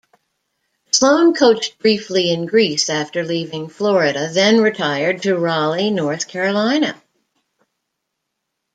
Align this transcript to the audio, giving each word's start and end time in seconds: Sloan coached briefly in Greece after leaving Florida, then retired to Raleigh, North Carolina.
Sloan 0.91 1.35
coached 1.35 1.77
briefly 1.77 2.31
in 2.31 2.47
Greece 2.47 2.89
after 2.89 3.23
leaving 3.23 3.69
Florida, 3.69 4.31
then 4.33 4.59
retired 4.59 5.21
to 5.21 5.37
Raleigh, 5.37 5.91
North 5.91 6.27
Carolina. 6.27 6.99